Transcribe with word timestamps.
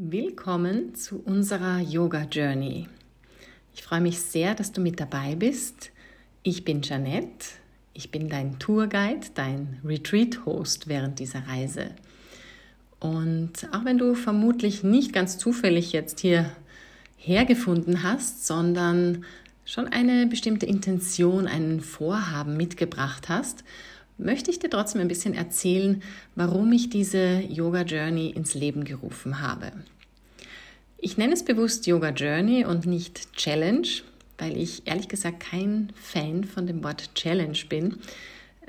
Willkommen 0.00 0.94
zu 0.94 1.20
unserer 1.24 1.80
Yoga 1.80 2.22
Journey. 2.30 2.86
Ich 3.74 3.82
freue 3.82 4.00
mich 4.00 4.20
sehr, 4.20 4.54
dass 4.54 4.70
du 4.70 4.80
mit 4.80 5.00
dabei 5.00 5.34
bist. 5.34 5.90
Ich 6.44 6.64
bin 6.64 6.82
Janette. 6.82 7.46
Ich 7.94 8.12
bin 8.12 8.28
dein 8.28 8.60
Tourguide, 8.60 9.26
dein 9.34 9.80
Retreat-Host 9.84 10.86
während 10.86 11.18
dieser 11.18 11.48
Reise. 11.48 11.90
Und 13.00 13.68
auch 13.72 13.84
wenn 13.84 13.98
du 13.98 14.14
vermutlich 14.14 14.84
nicht 14.84 15.12
ganz 15.12 15.36
zufällig 15.36 15.90
jetzt 15.92 16.20
hier 16.20 16.48
hergefunden 17.16 18.04
hast, 18.04 18.46
sondern 18.46 19.24
schon 19.64 19.88
eine 19.88 20.28
bestimmte 20.28 20.66
Intention, 20.66 21.48
einen 21.48 21.80
Vorhaben 21.80 22.56
mitgebracht 22.56 23.28
hast, 23.28 23.64
möchte 24.18 24.50
ich 24.50 24.58
dir 24.58 24.68
trotzdem 24.70 25.00
ein 25.00 25.08
bisschen 25.08 25.34
erzählen, 25.34 26.02
warum 26.34 26.72
ich 26.72 26.90
diese 26.90 27.40
Yoga 27.40 27.82
Journey 27.82 28.30
ins 28.30 28.54
Leben 28.54 28.84
gerufen 28.84 29.40
habe. 29.40 29.72
Ich 30.98 31.16
nenne 31.16 31.34
es 31.34 31.44
bewusst 31.44 31.86
Yoga 31.86 32.10
Journey 32.10 32.64
und 32.64 32.84
nicht 32.84 33.32
Challenge, 33.34 33.86
weil 34.36 34.56
ich 34.56 34.86
ehrlich 34.86 35.08
gesagt 35.08 35.40
kein 35.40 35.92
Fan 35.94 36.44
von 36.44 36.66
dem 36.66 36.82
Wort 36.82 37.14
Challenge 37.14 37.58
bin. 37.68 37.98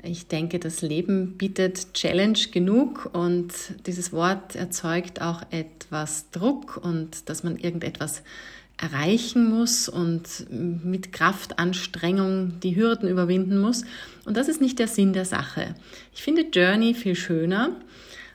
Ich 0.02 0.28
denke, 0.28 0.58
das 0.58 0.80
Leben 0.80 1.36
bietet 1.36 1.92
Challenge 1.92 2.38
genug 2.52 3.10
und 3.12 3.52
dieses 3.86 4.12
Wort 4.12 4.54
erzeugt 4.54 5.20
auch 5.20 5.42
etwas 5.50 6.30
Druck 6.30 6.78
und 6.78 7.28
dass 7.28 7.42
man 7.42 7.56
irgendetwas 7.56 8.22
erreichen 8.80 9.50
muss 9.50 9.88
und 9.88 10.46
mit 10.50 11.12
Kraftanstrengung 11.12 12.60
die 12.60 12.76
Hürden 12.76 13.08
überwinden 13.08 13.58
muss. 13.58 13.84
Und 14.24 14.36
das 14.36 14.48
ist 14.48 14.60
nicht 14.60 14.78
der 14.78 14.88
Sinn 14.88 15.12
der 15.12 15.26
Sache. 15.26 15.74
Ich 16.14 16.22
finde 16.22 16.46
Journey 16.52 16.94
viel 16.94 17.14
schöner. 17.14 17.76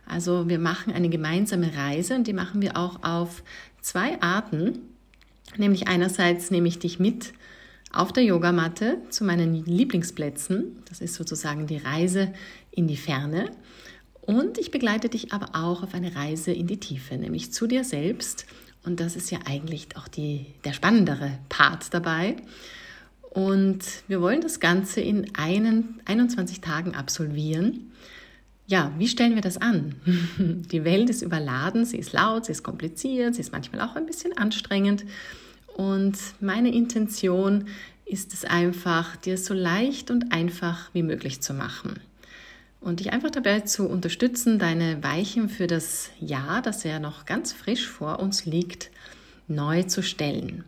Also 0.06 0.48
wir 0.48 0.60
machen 0.60 0.94
eine 0.94 1.10
gemeinsame 1.10 1.76
Reise 1.76 2.16
und 2.16 2.28
die 2.28 2.34
machen 2.34 2.62
wir 2.62 2.78
auch 2.78 3.04
auf 3.04 3.44
zwei 3.82 4.22
Arten. 4.22 4.80
Nämlich 5.58 5.88
einerseits 5.88 6.52
nehme 6.52 6.68
ich 6.68 6.78
dich 6.78 7.00
mit 7.00 7.34
auf 7.92 8.14
der 8.14 8.24
Yogamatte 8.24 8.98
zu 9.10 9.24
meinen 9.24 9.66
Lieblingsplätzen. 9.66 10.84
Das 10.88 11.02
ist 11.02 11.16
sozusagen 11.16 11.66
die 11.66 11.78
Reise 11.78 12.32
in 12.70 12.88
die 12.88 12.98
Ferne. 12.98 13.50
Und 14.22 14.58
ich 14.58 14.70
begleite 14.70 15.10
dich 15.10 15.34
aber 15.34 15.50
auch 15.54 15.82
auf 15.82 15.94
eine 15.94 16.16
Reise 16.16 16.52
in 16.52 16.68
die 16.68 16.80
Tiefe, 16.80 17.16
nämlich 17.16 17.52
zu 17.52 17.68
dir 17.68 17.84
selbst 17.84 18.46
und 18.86 19.00
das 19.00 19.16
ist 19.16 19.32
ja 19.32 19.40
eigentlich 19.46 19.88
auch 19.96 20.08
die, 20.08 20.46
der 20.64 20.74
spannendere 20.74 21.32
Part 21.50 21.94
dabei. 21.94 22.36
Und 23.22 23.84
wir 24.08 24.22
wollen 24.22 24.42
das 24.42 24.60
Ganze 24.60 25.02
in 25.02 25.36
einen, 25.36 26.00
21 26.06 26.62
Tagen 26.62 26.96
absolvieren. 26.96 27.92
Ja, 28.68 28.92
wie 28.98 29.08
stellen 29.08 29.36
wir 29.36 29.42
das 29.42 29.58
an? 29.58 29.96
Die 30.72 30.84
Welt 30.84 31.10
ist 31.10 31.22
überladen, 31.22 31.86
sie 31.86 31.98
ist 31.98 32.14
laut, 32.14 32.46
sie 32.46 32.54
ist 32.54 32.64
kompliziert, 32.64 33.36
sie 33.36 33.42
ist 33.42 33.52
manchmal 33.52 33.82
auch 33.82 33.96
ein 33.96 34.06
bisschen 34.06 34.38
anstrengend. 34.38 35.06
Und 35.76 36.18
meine 36.40 36.74
Intention 36.74 37.66
ist 38.06 38.34
es 38.34 38.46
einfach, 38.46 39.18
dir 39.18 39.38
so 39.38 39.54
leicht 39.54 40.10
und 40.10 40.32
einfach 40.32 40.90
wie 40.94 41.04
möglich 41.04 41.42
zu 41.42 41.54
machen 41.54 42.00
und 42.86 43.00
dich 43.00 43.12
einfach 43.12 43.32
dabei 43.32 43.62
zu 43.62 43.90
unterstützen, 43.90 44.60
deine 44.60 45.04
Weichen 45.04 45.50
für 45.50 45.66
das 45.66 46.12
Jahr, 46.20 46.62
das 46.62 46.84
ja 46.84 47.00
noch 47.00 47.26
ganz 47.26 47.52
frisch 47.52 47.88
vor 47.88 48.20
uns 48.20 48.46
liegt, 48.46 48.92
neu 49.48 49.82
zu 49.84 50.04
stellen. 50.04 50.64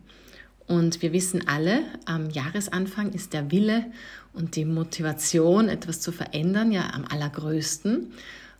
Und 0.66 1.00
wir 1.00 1.12
wissen 1.12 1.46
alle, 1.46 1.82
am 2.06 2.28
Jahresanfang 2.28 3.12
ist 3.12 3.34
der 3.34 3.52
Wille 3.52 3.86
und 4.32 4.56
die 4.56 4.64
Motivation, 4.64 5.68
etwas 5.68 6.00
zu 6.00 6.10
verändern, 6.10 6.72
ja 6.72 6.90
am 6.92 7.04
allergrößten. 7.04 8.12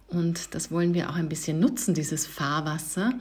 Und 0.06 0.54
das 0.54 0.70
wollen 0.70 0.94
wir 0.94 1.10
auch 1.10 1.16
ein 1.16 1.28
bisschen 1.28 1.58
nutzen, 1.58 1.94
dieses 1.94 2.26
Fahrwasser, 2.26 3.12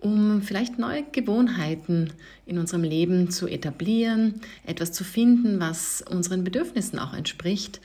um 0.00 0.42
vielleicht 0.42 0.80
neue 0.80 1.04
Gewohnheiten 1.12 2.12
in 2.44 2.58
unserem 2.58 2.82
Leben 2.82 3.30
zu 3.30 3.46
etablieren, 3.46 4.40
etwas 4.66 4.90
zu 4.90 5.04
finden, 5.04 5.60
was 5.60 6.02
unseren 6.02 6.42
Bedürfnissen 6.42 6.98
auch 6.98 7.14
entspricht 7.14 7.80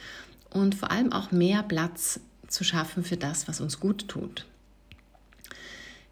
und 0.56 0.74
vor 0.74 0.90
allem 0.90 1.12
auch 1.12 1.32
mehr 1.32 1.64
Platz 1.64 2.20
zu 2.48 2.64
schaffen 2.64 3.04
für 3.04 3.18
das, 3.18 3.48
was 3.48 3.60
uns 3.62 3.80
gut 3.80 4.08
tut. 4.08 4.46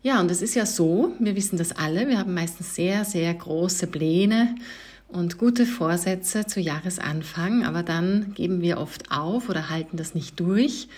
Ja, 0.01 0.19
und 0.19 0.29
es 0.29 0.41
ist 0.41 0.53
ja 0.53 0.65
so, 0.65 1.13
wir 1.19 1.35
wissen 1.35 1.57
das 1.57 1.71
alle, 1.71 2.09
wir 2.09 2.19
haben 2.19 2.33
meistens 2.33 2.75
sehr, 2.75 3.05
sehr 3.05 3.33
große 3.33 3.87
Pläne 3.87 4.55
und 5.07 5.37
gute 5.37 5.65
Vorsätze 5.65 6.45
zu 6.45 6.59
Jahresanfang, 6.59 7.63
aber 7.65 7.83
dann 7.83 8.33
geben 8.33 8.61
wir 8.61 8.79
oft 8.79 9.11
auf 9.11 9.47
oder 9.47 9.69
halten 9.69 9.95
das 9.95 10.13
nicht 10.13 10.37
durch, 10.41 10.89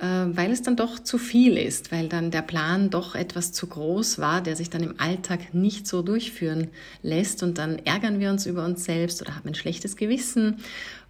weil 0.00 0.50
es 0.50 0.62
dann 0.62 0.76
doch 0.76 0.98
zu 0.98 1.18
viel 1.18 1.58
ist, 1.58 1.92
weil 1.92 2.08
dann 2.08 2.30
der 2.30 2.40
Plan 2.40 2.88
doch 2.88 3.14
etwas 3.14 3.52
zu 3.52 3.66
groß 3.66 4.18
war, 4.18 4.40
der 4.40 4.56
sich 4.56 4.70
dann 4.70 4.82
im 4.82 4.98
Alltag 4.98 5.52
nicht 5.52 5.86
so 5.86 6.00
durchführen 6.00 6.68
lässt 7.02 7.42
und 7.42 7.58
dann 7.58 7.78
ärgern 7.80 8.18
wir 8.18 8.30
uns 8.30 8.46
über 8.46 8.64
uns 8.64 8.84
selbst 8.84 9.20
oder 9.20 9.36
haben 9.36 9.48
ein 9.48 9.54
schlechtes 9.54 9.96
Gewissen 9.96 10.56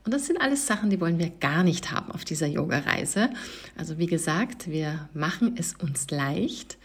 und 0.04 0.14
das 0.14 0.26
sind 0.26 0.40
alles 0.40 0.66
Sachen, 0.66 0.90
die 0.90 1.00
wollen 1.00 1.18
wir 1.18 1.30
gar 1.40 1.62
nicht 1.62 1.90
haben 1.90 2.10
auf 2.10 2.24
dieser 2.24 2.46
Yoga-Reise. 2.46 3.30
Also 3.76 3.98
wie 3.98 4.06
gesagt, 4.06 4.70
wir 4.70 5.08
machen 5.12 5.54
es 5.58 5.74
uns 5.74 6.10
leicht. 6.10 6.78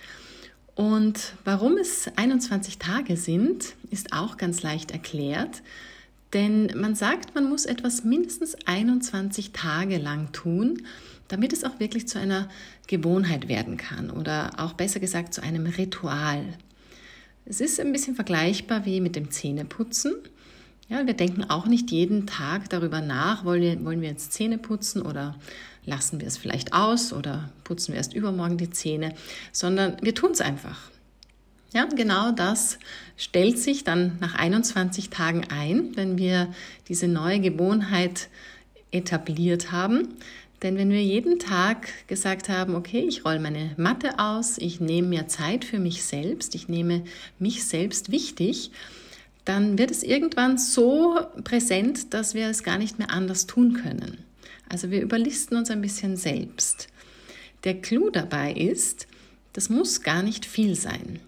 Und 0.76 1.34
warum 1.46 1.78
es 1.78 2.10
21 2.18 2.78
Tage 2.78 3.16
sind, 3.16 3.76
ist 3.92 4.12
auch 4.12 4.36
ganz 4.36 4.62
leicht 4.64 4.92
erklärt. 4.92 5.62
Denn 6.34 6.74
man 6.76 6.96
sagt, 6.96 7.34
man 7.34 7.48
muss 7.48 7.66
etwas 7.66 8.04
mindestens 8.04 8.56
21 8.66 9.54
Tage 9.54 9.98
lang 9.98 10.34
tun, 10.34 10.82
damit 11.28 11.54
es 11.54 11.64
auch 11.64 11.80
wirklich 11.80 12.08
zu 12.08 12.20
einer 12.20 12.50
Gewohnheit 12.88 13.48
werden 13.48 13.78
kann 13.78 14.12
oder 14.12 14.52
auch 14.58 14.74
besser 14.74 15.00
gesagt 15.00 15.34
zu 15.34 15.42
einem 15.42 15.66
Ritual. 15.66 16.44
Es 17.46 17.62
ist 17.62 17.80
ein 17.80 17.92
bisschen 17.92 18.16
vergleichbar 18.16 18.86
wie 18.86 19.02
mit 19.02 19.16
dem 19.16 19.32
Zähneputzen. 19.32 20.16
Ja, 20.88 21.06
wir 21.06 21.14
denken 21.14 21.44
auch 21.44 21.66
nicht 21.66 21.92
jeden 21.92 22.28
Tag 22.28 22.70
darüber 22.70 23.02
nach, 23.02 23.44
wollen 23.44 23.62
wir, 23.62 23.86
wollen 23.86 24.02
wir 24.02 24.10
jetzt 24.10 24.34
Zähne 24.34 24.58
putzen 24.58 25.02
oder 25.02 25.36
lassen 25.86 26.20
wir 26.20 26.28
es 26.28 26.38
vielleicht 26.38 26.74
aus 26.74 27.14
oder 27.14 27.50
putzen 27.64 27.94
wir 27.94 27.98
erst 27.98 28.14
übermorgen 28.14 28.58
die 28.58 28.70
Zähne, 28.70 29.14
sondern 29.52 29.98
wir 30.02 30.14
tun 30.14 30.32
es 30.32 30.42
einfach. 30.42 30.90
Ja, 31.74 31.86
genau 31.86 32.32
das 32.32 32.80
stellt 33.18 33.60
sich 33.60 33.84
dann 33.84 34.18
nach 34.22 34.36
21 34.36 35.10
Tagen 35.10 35.44
ein, 35.50 35.92
wenn 35.96 36.18
wir 36.18 36.54
diese 36.88 37.08
neue 37.08 37.40
Gewohnheit 37.40 38.30
etabliert 38.92 39.72
haben. 39.72 40.08
Denn 40.66 40.78
wenn 40.80 40.90
wir 40.90 41.04
jeden 41.04 41.38
Tag 41.38 41.90
gesagt 42.08 42.50
haben, 42.50 42.74
okay, 42.74 43.06
ich 43.08 43.24
roll 43.24 43.38
meine 43.38 43.76
Matte 43.78 44.18
aus, 44.18 44.58
ich 44.58 44.80
nehme 44.80 45.10
mir 45.10 45.28
Zeit 45.28 45.64
für 45.64 45.78
mich 45.78 46.04
selbst, 46.04 46.56
ich 46.56 46.68
nehme 46.68 47.04
mich 47.38 47.66
selbst 47.66 48.12
wichtig, 48.12 48.72
dann 49.46 49.78
wird 49.78 49.92
es 49.92 50.02
irgendwann 50.02 50.58
so 50.58 51.20
präsent, 51.44 52.16
dass 52.16 52.34
wir 52.34 52.48
es 52.50 52.64
gar 52.64 52.80
nicht 52.80 52.98
mehr 52.98 53.12
anders 53.12 53.46
tun 53.46 53.74
können. 53.74 54.18
Also 54.68 54.90
wir 54.90 55.04
überlisten 55.04 55.56
uns 55.56 55.70
ein 55.70 55.82
bisschen 55.82 56.18
selbst. 56.18 56.88
Der 57.64 57.80
Clou 57.80 58.10
dabei 58.10 58.52
ist, 58.52 59.06
das 59.54 59.70
muss 59.70 60.02
gar 60.02 60.24
nicht 60.24 60.48
viel 60.48 60.74
sein. 60.74 61.20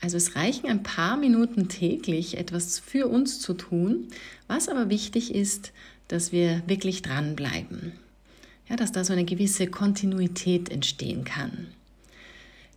Also 0.00 0.16
es 0.16 0.34
reichen 0.34 0.66
ein 0.66 0.82
paar 0.82 1.16
Minuten 1.16 1.68
täglich 1.68 2.36
etwas 2.36 2.80
für 2.80 3.06
uns 3.06 3.38
zu 3.38 3.54
tun, 3.54 4.08
was 4.48 4.68
aber 4.68 4.90
wichtig 4.90 5.32
ist, 5.32 5.72
dass 6.08 6.32
wir 6.32 6.64
wirklich 6.66 7.02
dranbleiben. 7.02 7.92
Ja, 8.68 8.76
dass 8.76 8.92
da 8.92 9.04
so 9.04 9.12
eine 9.12 9.24
gewisse 9.24 9.66
Kontinuität 9.66 10.70
entstehen 10.70 11.24
kann. 11.24 11.68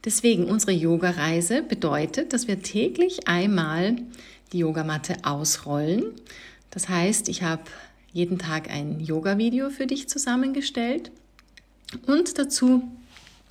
Deswegen 0.03 0.45
unsere 0.45 0.71
Yoga-Reise 0.71 1.61
bedeutet, 1.61 2.33
dass 2.33 2.47
wir 2.47 2.61
täglich 2.61 3.27
einmal 3.27 3.97
die 4.51 4.59
Yogamatte 4.59 5.17
ausrollen. 5.23 6.03
Das 6.71 6.89
heißt, 6.89 7.29
ich 7.29 7.43
habe 7.43 7.63
jeden 8.11 8.39
Tag 8.39 8.69
ein 8.69 8.99
Yoga-Video 8.99 9.69
für 9.69 9.85
dich 9.85 10.09
zusammengestellt 10.09 11.11
und 12.07 12.37
dazu 12.37 12.83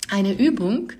eine 0.09 0.33
Übung, 0.33 0.91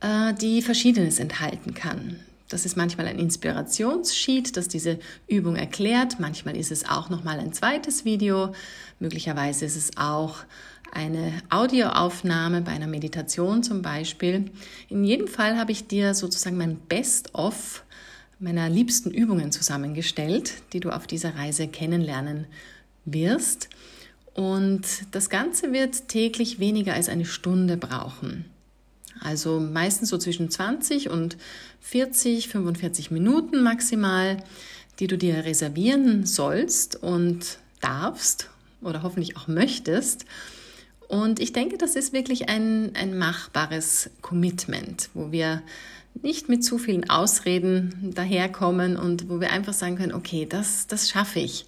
äh, 0.00 0.34
die 0.34 0.60
Verschiedenes 0.60 1.18
enthalten 1.18 1.74
kann. 1.74 2.18
Das 2.54 2.64
ist 2.64 2.76
manchmal 2.76 3.08
ein 3.08 3.18
Inspirationssheet, 3.18 4.56
das 4.56 4.68
diese 4.68 5.00
Übung 5.26 5.56
erklärt. 5.56 6.20
Manchmal 6.20 6.56
ist 6.56 6.70
es 6.70 6.88
auch 6.88 7.10
noch 7.10 7.24
mal 7.24 7.40
ein 7.40 7.52
zweites 7.52 8.04
Video. 8.04 8.54
Möglicherweise 9.00 9.64
ist 9.64 9.74
es 9.74 9.96
auch 9.96 10.36
eine 10.92 11.32
Audioaufnahme 11.50 12.60
bei 12.60 12.70
einer 12.70 12.86
Meditation 12.86 13.64
zum 13.64 13.82
Beispiel. 13.82 14.52
In 14.88 15.02
jedem 15.02 15.26
Fall 15.26 15.58
habe 15.58 15.72
ich 15.72 15.88
dir 15.88 16.14
sozusagen 16.14 16.56
mein 16.56 16.76
Best-of 16.76 17.82
meiner 18.38 18.68
liebsten 18.68 19.10
Übungen 19.10 19.50
zusammengestellt, 19.50 20.52
die 20.72 20.78
du 20.78 20.90
auf 20.90 21.08
dieser 21.08 21.34
Reise 21.34 21.66
kennenlernen 21.66 22.46
wirst. 23.04 23.68
Und 24.32 24.82
das 25.10 25.28
Ganze 25.28 25.72
wird 25.72 26.06
täglich 26.06 26.60
weniger 26.60 26.94
als 26.94 27.08
eine 27.08 27.24
Stunde 27.24 27.76
brauchen. 27.76 28.44
Also 29.24 29.58
meistens 29.58 30.10
so 30.10 30.18
zwischen 30.18 30.50
20 30.50 31.10
und 31.10 31.36
40, 31.80 32.48
45 32.48 33.10
Minuten 33.10 33.62
maximal, 33.62 34.36
die 35.00 35.06
du 35.06 35.18
dir 35.18 35.44
reservieren 35.44 36.26
sollst 36.26 37.02
und 37.02 37.58
darfst 37.80 38.50
oder 38.82 39.02
hoffentlich 39.02 39.36
auch 39.36 39.48
möchtest. 39.48 40.26
Und 41.08 41.40
ich 41.40 41.52
denke, 41.52 41.78
das 41.78 41.96
ist 41.96 42.12
wirklich 42.12 42.48
ein, 42.48 42.92
ein 42.94 43.16
machbares 43.16 44.10
Commitment, 44.20 45.10
wo 45.14 45.32
wir 45.32 45.62
nicht 46.22 46.48
mit 46.48 46.62
zu 46.62 46.78
vielen 46.78 47.10
Ausreden 47.10 48.12
daherkommen 48.14 48.96
und 48.96 49.28
wo 49.28 49.40
wir 49.40 49.50
einfach 49.50 49.72
sagen 49.72 49.96
können, 49.96 50.14
okay, 50.14 50.46
das, 50.48 50.86
das 50.86 51.08
schaffe 51.08 51.40
ich. 51.40 51.66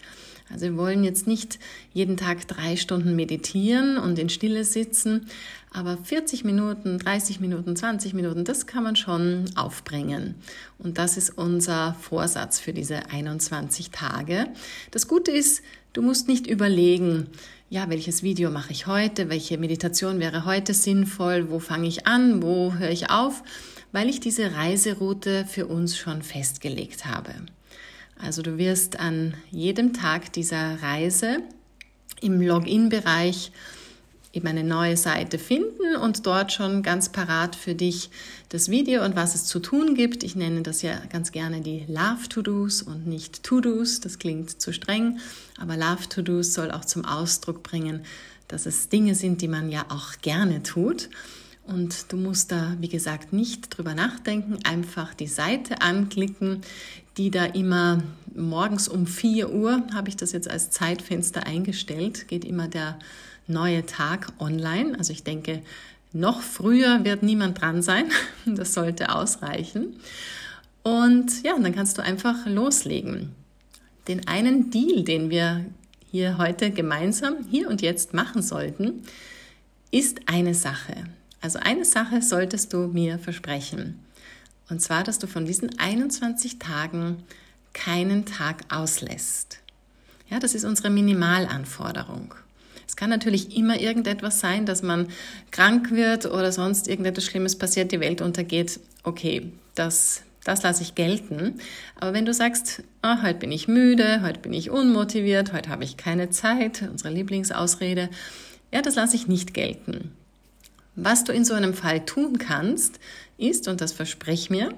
Also 0.50 0.66
wir 0.66 0.76
wollen 0.76 1.02
jetzt 1.02 1.26
nicht 1.26 1.58
jeden 1.92 2.16
Tag 2.16 2.46
drei 2.46 2.76
Stunden 2.76 3.16
meditieren 3.16 3.98
und 3.98 4.18
in 4.18 4.28
Stille 4.28 4.64
sitzen, 4.64 5.26
aber 5.72 5.98
40 5.98 6.44
Minuten, 6.44 6.98
30 6.98 7.40
Minuten, 7.40 7.74
20 7.74 8.14
Minuten, 8.14 8.44
das 8.44 8.66
kann 8.66 8.84
man 8.84 8.96
schon 8.96 9.46
aufbringen. 9.56 10.36
Und 10.78 10.98
das 10.98 11.16
ist 11.16 11.30
unser 11.36 11.94
Vorsatz 12.00 12.60
für 12.60 12.72
diese 12.72 13.10
21 13.10 13.90
Tage. 13.90 14.46
Das 14.92 15.08
Gute 15.08 15.32
ist, 15.32 15.62
du 15.92 16.02
musst 16.02 16.28
nicht 16.28 16.46
überlegen, 16.46 17.26
ja, 17.68 17.90
welches 17.90 18.22
Video 18.22 18.50
mache 18.50 18.72
ich 18.72 18.86
heute, 18.86 19.28
welche 19.28 19.58
Meditation 19.58 20.20
wäre 20.20 20.44
heute 20.44 20.72
sinnvoll, 20.72 21.50
wo 21.50 21.58
fange 21.58 21.88
ich 21.88 22.06
an, 22.06 22.42
wo 22.42 22.74
höre 22.74 22.90
ich 22.90 23.10
auf, 23.10 23.42
weil 23.90 24.08
ich 24.08 24.20
diese 24.20 24.54
Reiseroute 24.54 25.44
für 25.44 25.66
uns 25.66 25.96
schon 25.96 26.22
festgelegt 26.22 27.06
habe. 27.06 27.34
Also 28.18 28.42
du 28.42 28.58
wirst 28.58 28.98
an 28.98 29.34
jedem 29.50 29.92
Tag 29.92 30.32
dieser 30.32 30.82
Reise 30.82 31.38
im 32.20 32.40
Login-Bereich 32.40 33.52
eben 34.36 34.46
eine 34.48 34.64
neue 34.64 34.96
Seite 34.96 35.38
finden 35.38 35.96
und 35.96 36.26
dort 36.26 36.52
schon 36.52 36.82
ganz 36.82 37.08
parat 37.08 37.56
für 37.56 37.74
dich 37.74 38.10
das 38.50 38.70
Video 38.70 39.02
und 39.02 39.16
was 39.16 39.34
es 39.34 39.46
zu 39.46 39.60
tun 39.60 39.94
gibt. 39.94 40.22
Ich 40.22 40.36
nenne 40.36 40.62
das 40.62 40.82
ja 40.82 41.00
ganz 41.10 41.32
gerne 41.32 41.62
die 41.62 41.86
Love-To-Dos 41.88 42.82
und 42.82 43.06
nicht 43.06 43.42
To-Dos. 43.42 44.00
Das 44.00 44.18
klingt 44.18 44.60
zu 44.60 44.72
streng, 44.72 45.20
aber 45.58 45.76
Love-To-Dos 45.76 46.52
soll 46.52 46.70
auch 46.70 46.84
zum 46.84 47.06
Ausdruck 47.06 47.62
bringen, 47.62 48.04
dass 48.48 48.66
es 48.66 48.90
Dinge 48.90 49.14
sind, 49.14 49.40
die 49.40 49.48
man 49.48 49.70
ja 49.70 49.86
auch 49.88 50.20
gerne 50.20 50.62
tut. 50.62 51.08
Und 51.66 52.12
du 52.12 52.16
musst 52.16 52.52
da, 52.52 52.76
wie 52.80 52.88
gesagt, 52.88 53.32
nicht 53.32 53.76
drüber 53.76 53.94
nachdenken, 53.94 54.58
einfach 54.64 55.14
die 55.14 55.26
Seite 55.26 55.82
anklicken, 55.82 56.62
die 57.16 57.30
da 57.30 57.44
immer 57.44 58.02
morgens 58.34 58.88
um 58.88 59.06
4 59.06 59.52
Uhr, 59.52 59.82
habe 59.92 60.08
ich 60.08 60.16
das 60.16 60.32
jetzt 60.32 60.48
als 60.48 60.70
Zeitfenster 60.70 61.46
eingestellt, 61.46 62.28
geht 62.28 62.44
immer 62.44 62.68
der 62.68 62.98
neue 63.48 63.84
Tag 63.86 64.32
online. 64.38 64.96
Also 64.98 65.12
ich 65.12 65.24
denke, 65.24 65.62
noch 66.12 66.40
früher 66.40 67.04
wird 67.04 67.22
niemand 67.22 67.60
dran 67.60 67.82
sein. 67.82 68.10
Das 68.46 68.74
sollte 68.74 69.14
ausreichen. 69.14 69.96
Und 70.82 71.42
ja, 71.42 71.58
dann 71.58 71.74
kannst 71.74 71.98
du 71.98 72.02
einfach 72.02 72.46
loslegen. 72.46 73.32
Den 74.06 74.28
einen 74.28 74.70
Deal, 74.70 75.02
den 75.02 75.30
wir 75.30 75.64
hier 76.12 76.38
heute 76.38 76.70
gemeinsam, 76.70 77.44
hier 77.50 77.68
und 77.68 77.82
jetzt 77.82 78.14
machen 78.14 78.40
sollten, 78.40 79.02
ist 79.90 80.20
eine 80.26 80.54
Sache. 80.54 80.94
Also 81.46 81.60
eine 81.60 81.84
Sache 81.84 82.22
solltest 82.22 82.72
du 82.72 82.88
mir 82.88 83.20
versprechen. 83.20 84.00
Und 84.68 84.82
zwar, 84.82 85.04
dass 85.04 85.20
du 85.20 85.28
von 85.28 85.44
diesen 85.44 85.78
21 85.78 86.58
Tagen 86.58 87.22
keinen 87.72 88.24
Tag 88.26 88.64
auslässt. 88.68 89.60
Ja, 90.28 90.40
das 90.40 90.56
ist 90.56 90.64
unsere 90.64 90.90
Minimalanforderung. 90.90 92.34
Es 92.88 92.96
kann 92.96 93.10
natürlich 93.10 93.56
immer 93.56 93.78
irgendetwas 93.78 94.40
sein, 94.40 94.66
dass 94.66 94.82
man 94.82 95.06
krank 95.52 95.92
wird 95.92 96.26
oder 96.26 96.50
sonst 96.50 96.88
irgendetwas 96.88 97.26
Schlimmes 97.26 97.56
passiert, 97.56 97.92
die 97.92 98.00
Welt 98.00 98.22
untergeht. 98.22 98.80
Okay, 99.04 99.52
das, 99.76 100.22
das 100.42 100.64
lasse 100.64 100.82
ich 100.82 100.96
gelten. 100.96 101.60
Aber 101.94 102.12
wenn 102.12 102.26
du 102.26 102.34
sagst, 102.34 102.82
oh, 103.04 103.22
heute 103.22 103.38
bin 103.38 103.52
ich 103.52 103.68
müde, 103.68 104.20
heute 104.22 104.40
bin 104.40 104.52
ich 104.52 104.70
unmotiviert, 104.70 105.52
heute 105.52 105.70
habe 105.70 105.84
ich 105.84 105.96
keine 105.96 106.28
Zeit, 106.30 106.82
unsere 106.90 107.14
Lieblingsausrede, 107.14 108.10
ja, 108.72 108.82
das 108.82 108.96
lasse 108.96 109.14
ich 109.14 109.28
nicht 109.28 109.54
gelten. 109.54 110.10
Was 110.96 111.24
du 111.24 111.32
in 111.32 111.44
so 111.44 111.54
einem 111.54 111.74
Fall 111.74 112.04
tun 112.04 112.38
kannst, 112.38 112.98
ist, 113.36 113.68
und 113.68 113.82
das 113.82 113.92
versprich 113.92 114.48
mir, 114.48 114.70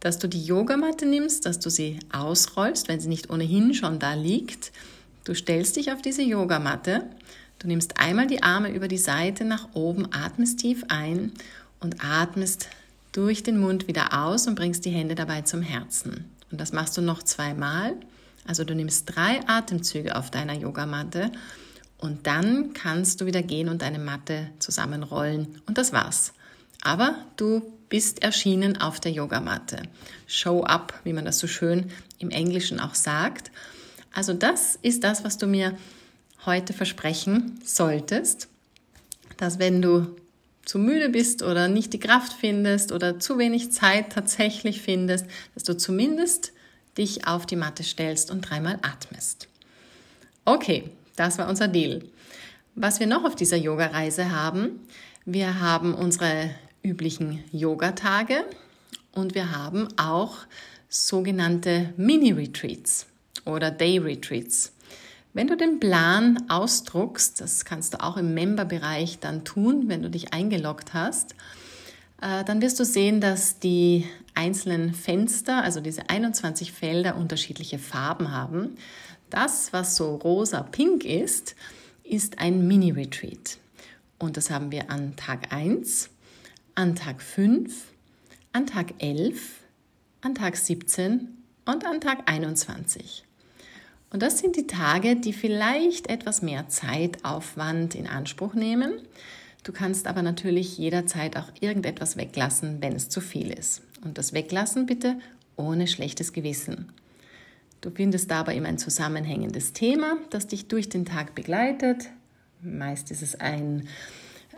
dass 0.00 0.18
du 0.18 0.28
die 0.28 0.44
Yogamatte 0.44 1.06
nimmst, 1.06 1.46
dass 1.46 1.58
du 1.58 1.70
sie 1.70 1.98
ausrollst, 2.12 2.88
wenn 2.88 3.00
sie 3.00 3.08
nicht 3.08 3.30
ohnehin 3.30 3.72
schon 3.72 3.98
da 3.98 4.12
liegt. 4.12 4.70
Du 5.24 5.34
stellst 5.34 5.76
dich 5.76 5.92
auf 5.92 6.02
diese 6.02 6.22
Yogamatte, 6.22 7.06
du 7.58 7.68
nimmst 7.68 7.98
einmal 7.98 8.26
die 8.26 8.42
Arme 8.42 8.70
über 8.70 8.86
die 8.86 8.98
Seite 8.98 9.46
nach 9.46 9.68
oben, 9.72 10.12
atmest 10.12 10.60
tief 10.60 10.84
ein 10.88 11.32
und 11.80 12.04
atmest 12.04 12.68
durch 13.12 13.42
den 13.42 13.58
Mund 13.58 13.88
wieder 13.88 14.26
aus 14.26 14.46
und 14.46 14.56
bringst 14.56 14.84
die 14.84 14.90
Hände 14.90 15.14
dabei 15.14 15.40
zum 15.40 15.62
Herzen. 15.62 16.30
Und 16.50 16.60
das 16.60 16.72
machst 16.72 16.98
du 16.98 17.00
noch 17.00 17.22
zweimal. 17.22 17.94
Also 18.46 18.64
du 18.64 18.74
nimmst 18.74 19.16
drei 19.16 19.40
Atemzüge 19.48 20.16
auf 20.16 20.30
deiner 20.30 20.54
Yogamatte 20.54 21.32
und 21.98 22.26
dann 22.26 22.72
kannst 22.74 23.20
du 23.20 23.26
wieder 23.26 23.42
gehen 23.42 23.68
und 23.68 23.82
deine 23.82 23.98
Matte 23.98 24.50
zusammenrollen. 24.58 25.60
Und 25.66 25.78
das 25.78 25.92
war's. 25.92 26.32
Aber 26.82 27.16
du 27.36 27.62
bist 27.88 28.22
erschienen 28.22 28.80
auf 28.80 29.00
der 29.00 29.12
Yogamatte. 29.12 29.82
Show 30.26 30.64
up, 30.64 31.00
wie 31.04 31.12
man 31.12 31.24
das 31.24 31.38
so 31.38 31.46
schön 31.46 31.90
im 32.18 32.30
Englischen 32.30 32.80
auch 32.80 32.94
sagt. 32.94 33.50
Also 34.12 34.32
das 34.32 34.78
ist 34.82 35.04
das, 35.04 35.24
was 35.24 35.38
du 35.38 35.46
mir 35.46 35.76
heute 36.46 36.72
versprechen 36.72 37.58
solltest, 37.64 38.48
dass 39.36 39.58
wenn 39.58 39.80
du 39.80 40.14
zu 40.64 40.78
müde 40.78 41.08
bist 41.08 41.42
oder 41.42 41.68
nicht 41.68 41.92
die 41.92 41.98
Kraft 41.98 42.32
findest 42.32 42.92
oder 42.92 43.18
zu 43.18 43.38
wenig 43.38 43.72
Zeit 43.72 44.12
tatsächlich 44.12 44.80
findest, 44.80 45.26
dass 45.54 45.64
du 45.64 45.76
zumindest 45.76 46.52
dich 46.96 47.26
auf 47.26 47.46
die 47.46 47.56
Matte 47.56 47.82
stellst 47.82 48.30
und 48.30 48.42
dreimal 48.42 48.78
atmest. 48.82 49.48
Okay, 50.44 50.90
das 51.16 51.38
war 51.38 51.48
unser 51.48 51.68
Deal. 51.68 52.02
Was 52.74 53.00
wir 53.00 53.06
noch 53.06 53.24
auf 53.24 53.36
dieser 53.36 53.56
Yoga-Reise 53.56 54.30
haben, 54.30 54.80
wir 55.24 55.60
haben 55.60 55.94
unsere 55.94 56.50
üblichen 56.82 57.42
Yoga-Tage 57.52 58.44
und 59.12 59.34
wir 59.34 59.52
haben 59.56 59.88
auch 59.96 60.38
sogenannte 60.88 61.92
Mini-Retreats 61.96 63.06
oder 63.44 63.70
Day-Retreats. 63.70 64.72
Wenn 65.32 65.48
du 65.48 65.56
den 65.56 65.80
Plan 65.80 66.44
ausdruckst, 66.48 67.40
das 67.40 67.64
kannst 67.64 67.94
du 67.94 68.02
auch 68.02 68.16
im 68.16 68.34
Member-Bereich 68.34 69.18
dann 69.18 69.44
tun, 69.44 69.88
wenn 69.88 70.02
du 70.02 70.10
dich 70.10 70.32
eingeloggt 70.32 70.94
hast, 70.94 71.34
äh, 72.20 72.44
dann 72.44 72.62
wirst 72.62 72.78
du 72.78 72.84
sehen, 72.84 73.20
dass 73.20 73.58
die 73.58 74.06
einzelnen 74.34 74.94
Fenster, 74.94 75.62
also 75.62 75.80
diese 75.80 76.08
21 76.08 76.72
Felder, 76.72 77.16
unterschiedliche 77.16 77.78
Farben 77.78 78.30
haben. 78.30 78.76
Das, 79.34 79.72
was 79.72 79.96
so 79.96 80.14
rosa-pink 80.14 81.04
ist, 81.04 81.56
ist 82.04 82.38
ein 82.38 82.68
Mini-Retreat. 82.68 83.58
Und 84.16 84.36
das 84.36 84.48
haben 84.48 84.70
wir 84.70 84.92
an 84.92 85.16
Tag 85.16 85.52
1, 85.52 86.08
an 86.76 86.94
Tag 86.94 87.20
5, 87.20 87.74
an 88.52 88.68
Tag 88.68 88.94
11, 88.98 89.56
an 90.20 90.36
Tag 90.36 90.56
17 90.56 91.36
und 91.64 91.84
an 91.84 92.00
Tag 92.00 92.30
21. 92.30 93.24
Und 94.10 94.22
das 94.22 94.38
sind 94.38 94.54
die 94.54 94.68
Tage, 94.68 95.16
die 95.16 95.32
vielleicht 95.32 96.08
etwas 96.08 96.40
mehr 96.40 96.68
Zeitaufwand 96.68 97.96
in 97.96 98.06
Anspruch 98.06 98.54
nehmen. 98.54 99.00
Du 99.64 99.72
kannst 99.72 100.06
aber 100.06 100.22
natürlich 100.22 100.78
jederzeit 100.78 101.36
auch 101.36 101.48
irgendetwas 101.58 102.16
weglassen, 102.16 102.80
wenn 102.80 102.92
es 102.92 103.08
zu 103.08 103.20
viel 103.20 103.50
ist. 103.50 103.82
Und 104.04 104.16
das 104.16 104.32
Weglassen 104.32 104.86
bitte 104.86 105.18
ohne 105.56 105.88
schlechtes 105.88 106.32
Gewissen. 106.32 106.92
Du 107.84 107.90
findest 107.90 108.30
dabei 108.30 108.56
immer 108.56 108.68
ein 108.68 108.78
zusammenhängendes 108.78 109.74
Thema, 109.74 110.16
das 110.30 110.46
dich 110.46 110.68
durch 110.68 110.88
den 110.88 111.04
Tag 111.04 111.34
begleitet. 111.34 112.08
Meist 112.62 113.10
ist 113.10 113.20
es 113.20 113.38
ein, 113.38 113.88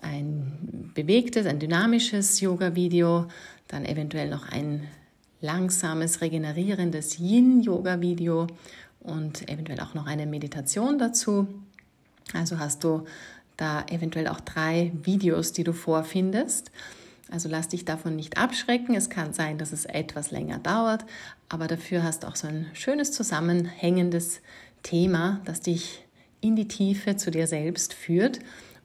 ein 0.00 0.92
bewegtes, 0.94 1.44
ein 1.46 1.58
dynamisches 1.58 2.40
Yoga-Video, 2.40 3.26
dann 3.66 3.84
eventuell 3.84 4.30
noch 4.30 4.48
ein 4.48 4.86
langsames, 5.40 6.20
regenerierendes 6.20 7.18
Yin-Yoga-Video 7.18 8.46
und 9.00 9.48
eventuell 9.48 9.80
auch 9.80 9.94
noch 9.94 10.06
eine 10.06 10.26
Meditation 10.26 10.96
dazu. 10.96 11.48
Also 12.32 12.60
hast 12.60 12.84
du 12.84 13.06
da 13.56 13.84
eventuell 13.90 14.28
auch 14.28 14.38
drei 14.38 14.92
Videos, 15.02 15.52
die 15.52 15.64
du 15.64 15.72
vorfindest. 15.72 16.70
Also 17.30 17.48
lass 17.48 17.68
dich 17.68 17.84
davon 17.84 18.16
nicht 18.16 18.38
abschrecken. 18.38 18.94
Es 18.94 19.10
kann 19.10 19.32
sein, 19.32 19.58
dass 19.58 19.72
es 19.72 19.84
etwas 19.84 20.30
länger 20.30 20.58
dauert, 20.58 21.04
aber 21.48 21.66
dafür 21.66 22.02
hast 22.02 22.22
du 22.22 22.28
auch 22.28 22.36
so 22.36 22.46
ein 22.46 22.66
schönes 22.72 23.12
zusammenhängendes 23.12 24.40
Thema, 24.82 25.40
das 25.44 25.60
dich 25.60 26.04
in 26.40 26.54
die 26.54 26.68
Tiefe 26.68 27.16
zu 27.16 27.30
dir 27.30 27.46
selbst 27.46 27.94
führt 27.94 28.38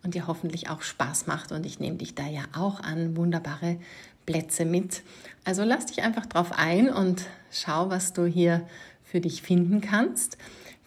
und 0.04 0.16
dir 0.16 0.26
hoffentlich 0.28 0.70
auch 0.70 0.82
Spaß 0.82 1.28
macht. 1.28 1.52
Und 1.52 1.66
ich 1.66 1.80
nehme 1.80 1.98
dich 1.98 2.16
da 2.16 2.28
ja 2.28 2.44
auch 2.56 2.80
an 2.80 3.16
wunderbare 3.16 3.78
Plätze 4.26 4.66
mit. 4.66 5.04
Also 5.44 5.64
lass 5.64 5.88
dich 5.88 6.02
einfach 6.02 6.26
drauf 6.26 6.52
ein 6.56 6.90
und 6.90 7.24
schau, 7.52 7.90
was 7.90 8.14
du 8.14 8.26
hier 8.26 8.68
für 9.04 9.22
dich 9.22 9.42
finden 9.42 9.82
kannst. 9.82 10.38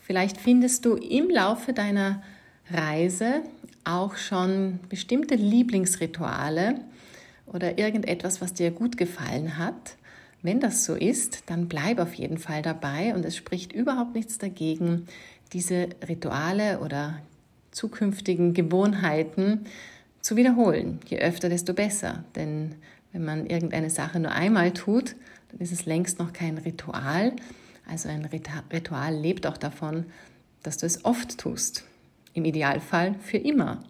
Vielleicht 0.00 0.40
findest 0.40 0.84
du 0.84 0.96
im 0.96 1.30
Laufe 1.30 1.72
deiner 1.72 2.22
Reise 2.70 3.42
auch 3.84 4.16
schon 4.16 4.80
bestimmte 4.88 5.34
Lieblingsrituale, 5.34 6.80
oder 7.46 7.78
irgendetwas, 7.78 8.40
was 8.40 8.54
dir 8.54 8.70
gut 8.70 8.96
gefallen 8.96 9.58
hat. 9.58 9.96
Wenn 10.42 10.60
das 10.60 10.84
so 10.84 10.94
ist, 10.94 11.44
dann 11.46 11.68
bleib 11.68 11.98
auf 11.98 12.14
jeden 12.14 12.38
Fall 12.38 12.62
dabei 12.62 13.14
und 13.14 13.24
es 13.24 13.36
spricht 13.36 13.72
überhaupt 13.72 14.14
nichts 14.14 14.38
dagegen, 14.38 15.06
diese 15.52 15.88
Rituale 16.06 16.80
oder 16.80 17.18
zukünftigen 17.70 18.54
Gewohnheiten 18.54 19.66
zu 20.20 20.36
wiederholen. 20.36 21.00
Je 21.06 21.18
öfter, 21.18 21.48
desto 21.48 21.74
besser. 21.74 22.24
Denn 22.34 22.74
wenn 23.12 23.24
man 23.24 23.46
irgendeine 23.46 23.90
Sache 23.90 24.20
nur 24.20 24.32
einmal 24.32 24.72
tut, 24.72 25.16
dann 25.50 25.60
ist 25.60 25.72
es 25.72 25.86
längst 25.86 26.18
noch 26.18 26.32
kein 26.32 26.58
Ritual. 26.58 27.32
Also 27.88 28.08
ein 28.08 28.24
Ritual 28.72 29.14
lebt 29.14 29.46
auch 29.46 29.56
davon, 29.58 30.06
dass 30.62 30.78
du 30.78 30.86
es 30.86 31.04
oft 31.04 31.38
tust. 31.38 31.84
Im 32.32 32.44
Idealfall 32.44 33.14
für 33.20 33.36
immer. 33.36 33.82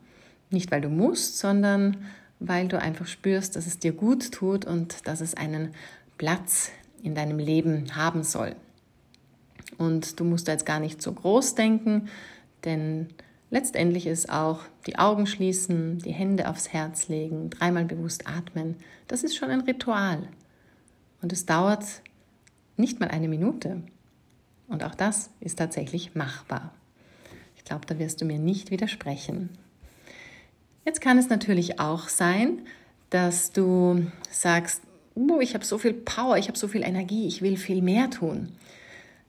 Nicht 0.51 0.71
weil 0.71 0.81
du 0.81 0.89
musst, 0.89 1.39
sondern 1.39 1.97
weil 2.49 2.69
du 2.69 2.79
einfach 2.79 3.07
spürst, 3.07 3.57
dass 3.57 3.67
es 3.67 3.79
dir 3.79 3.93
gut 3.93 4.33
tut 4.33 4.65
und 4.65 5.07
dass 5.07 5.21
es 5.21 5.35
einen 5.35 5.75
Platz 6.19 6.71
in 7.03 7.15
deinem 7.15 7.39
Leben 7.39 7.97
haben 7.97 8.23
soll. 8.23 8.55
Und 9.79 10.21
du 10.21 10.25
musst 10.25 10.49
jetzt 10.49 10.67
gar 10.67 10.81
nicht 10.81 11.03
so 11.03 11.13
groß 11.13 11.55
denken, 11.55 12.09
denn 12.65 13.09
letztendlich 13.51 14.07
ist 14.07 14.31
auch 14.31 14.61
die 14.87 14.99
Augen 14.99 15.27
schließen, 15.27 15.99
die 15.99 16.13
Hände 16.13 16.49
aufs 16.49 16.73
Herz 16.73 17.09
legen, 17.09 17.51
dreimal 17.51 17.85
bewusst 17.85 18.27
atmen, 18.27 18.77
das 19.09 19.25
ist 19.25 19.37
schon 19.37 19.51
ein 19.51 19.63
Ritual. 19.63 20.29
Und 21.23 21.33
es 21.33 21.47
dauert 21.47 21.85
nicht 22.77 23.01
mal 23.01 23.09
eine 23.09 23.29
Minute. 23.29 23.83
Und 24.69 24.85
auch 24.85 24.95
das 24.95 25.31
ist 25.41 25.59
tatsächlich 25.59 26.15
machbar. 26.15 26.73
Ich 27.57 27.65
glaube, 27.65 27.87
da 27.87 27.99
wirst 27.99 28.21
du 28.21 28.25
mir 28.25 28.39
nicht 28.39 28.71
widersprechen. 28.71 29.51
Jetzt 30.85 31.01
kann 31.01 31.17
es 31.17 31.31
natürlich 31.31 31.81
auch 31.81 32.09
sein, 32.09 32.61
dass 33.09 33.53
du 33.53 34.07
sagst, 34.31 34.83
oh, 35.15 35.41
ich 35.41 35.55
habe 35.55 35.65
so 35.65 35.79
viel 35.79 35.95
Power, 35.95 36.37
ich 36.37 36.49
habe 36.49 36.59
so 36.59 36.69
viel 36.69 36.83
Energie, 36.83 37.27
ich 37.27 37.41
will 37.41 37.57
viel 37.57 37.81
mehr 37.81 38.11
tun. 38.11 38.53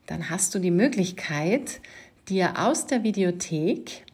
Dann 0.06 0.28
hast 0.28 0.54
du 0.54 0.58
die 0.58 0.70
Möglichkeit, 0.70 1.80
dir 2.28 2.54
aus 2.58 2.86
der 2.86 3.04
Videothek 3.04 4.04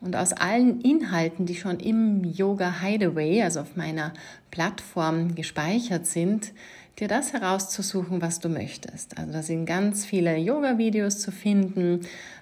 und 0.00 0.16
aus 0.16 0.32
allen 0.32 0.80
Inhalten, 0.80 1.46
die 1.46 1.54
schon 1.54 1.78
im 1.78 2.24
Yoga 2.24 2.80
Hideaway, 2.80 3.42
also 3.42 3.60
auf 3.60 3.76
meiner 3.76 4.12
Plattform 4.50 5.34
gespeichert 5.34 6.06
sind, 6.06 6.52
dir 6.98 7.08
das 7.08 7.32
herauszusuchen, 7.32 8.20
was 8.20 8.40
du 8.40 8.48
möchtest. 8.48 9.18
Also 9.18 9.32
da 9.32 9.42
sind 9.42 9.66
ganz 9.66 10.04
viele 10.04 10.36
Yoga-Videos 10.36 11.20
zu 11.20 11.30
finden, 11.30 12.00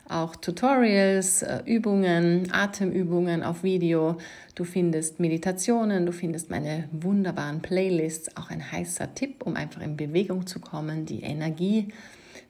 auch 0.08 0.36
Tutorials, 0.36 1.42
äh, 1.42 1.62
Übungen, 1.66 2.48
Atemübungen 2.52 3.42
auf 3.42 3.62
Video. 3.62 4.18
Du 4.54 4.64
findest 4.64 5.20
Meditationen, 5.20 6.06
du 6.06 6.12
findest 6.12 6.50
meine 6.50 6.88
wunderbaren 6.92 7.60
Playlists, 7.60 8.36
auch 8.36 8.50
ein 8.50 8.72
heißer 8.72 9.14
Tipp, 9.14 9.44
um 9.44 9.56
einfach 9.56 9.82
in 9.82 9.96
Bewegung 9.96 10.46
zu 10.46 10.60
kommen, 10.60 11.04
die 11.04 11.22
Energie 11.22 11.88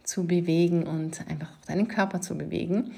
zu 0.05 0.27
bewegen 0.27 0.87
und 0.87 1.27
einfach 1.29 1.51
deinen 1.67 1.89
Körper 1.89 2.21
zu 2.21 2.37
bewegen. 2.37 2.93